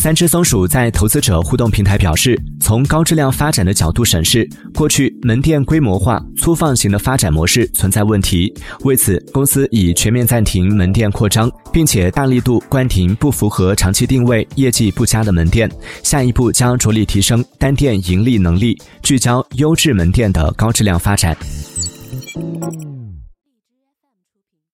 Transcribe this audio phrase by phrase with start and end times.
[0.00, 8.50] 三只松鼠在投资者互动平台表示从高质量发展的角度审视过去门店规模化粗放型的发展模式存在问题。
[8.84, 15.70] 为此公司已全面暂停门店扩张并且大力度关停不符合长期定位业绩不佳的门店。
[16.02, 21.36] 下一步将着力提升单店盈利能力聚焦优质门店的高质量发展。